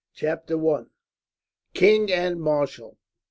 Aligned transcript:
Chapter 0.15 0.57
1: 0.57 0.89
King 1.75 2.11
and 2.11 2.41
Marshal. 2.41 2.97